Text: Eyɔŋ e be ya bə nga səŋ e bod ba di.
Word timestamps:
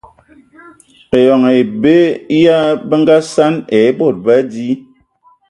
Eyɔŋ 1.17 1.41
e 1.59 1.59
be 1.81 1.95
ya 2.43 2.57
bə 2.87 2.95
nga 3.01 3.17
səŋ 3.33 3.53
e 3.77 3.79
bod 3.97 4.15
ba 4.25 4.35
di. 4.51 4.67